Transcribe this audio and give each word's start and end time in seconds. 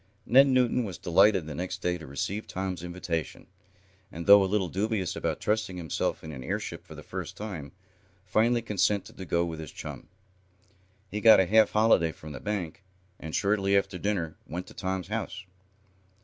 Ned 0.25 0.47
Newton 0.47 0.83
was 0.83 0.97
delighted 0.97 1.45
the 1.45 1.53
next 1.53 1.79
day 1.83 1.95
to 1.99 2.07
receive 2.07 2.47
Tom's 2.47 2.83
invitation, 2.83 3.45
and, 4.11 4.25
though 4.25 4.43
a 4.43 4.49
little 4.51 4.67
dubious 4.67 5.15
about 5.15 5.39
trusting 5.39 5.77
himself 5.77 6.23
in 6.23 6.31
an 6.31 6.43
airship 6.43 6.83
for 6.87 6.95
the 6.95 7.03
first 7.03 7.37
time, 7.37 7.71
finally 8.25 8.63
consented 8.63 9.15
to 9.15 9.25
go 9.25 9.45
with 9.45 9.59
his 9.59 9.71
chum. 9.71 10.07
He 11.11 11.21
got 11.21 11.39
a 11.39 11.45
half 11.45 11.69
holiday 11.69 12.11
from 12.11 12.31
the 12.31 12.39
bank, 12.39 12.83
and, 13.19 13.35
shortly 13.35 13.77
after 13.77 13.99
dinner 13.99 14.35
went 14.47 14.65
to 14.65 14.73
Tom's 14.73 15.09
house. 15.09 15.45